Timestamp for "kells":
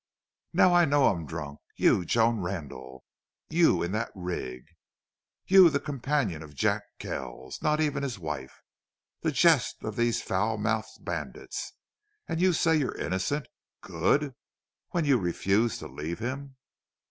6.97-7.61